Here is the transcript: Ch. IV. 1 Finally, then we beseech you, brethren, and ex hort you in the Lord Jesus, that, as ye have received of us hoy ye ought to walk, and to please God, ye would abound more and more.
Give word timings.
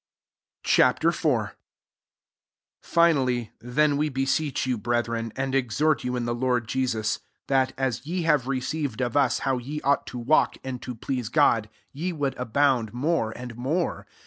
Ch. 0.63 0.79
IV. 0.79 1.05
1 1.23 1.51
Finally, 2.81 3.51
then 3.59 3.97
we 3.97 4.09
beseech 4.09 4.65
you, 4.65 4.75
brethren, 4.75 5.31
and 5.35 5.53
ex 5.53 5.77
hort 5.79 6.03
you 6.03 6.15
in 6.15 6.25
the 6.25 6.33
Lord 6.33 6.67
Jesus, 6.67 7.19
that, 7.45 7.71
as 7.77 8.03
ye 8.03 8.23
have 8.23 8.47
received 8.47 8.99
of 8.99 9.15
us 9.15 9.41
hoy 9.41 9.57
ye 9.59 9.79
ought 9.81 10.07
to 10.07 10.17
walk, 10.17 10.57
and 10.63 10.81
to 10.81 10.95
please 10.95 11.29
God, 11.29 11.69
ye 11.91 12.11
would 12.13 12.35
abound 12.37 12.95
more 12.95 13.31
and 13.35 13.55
more. 13.55 14.07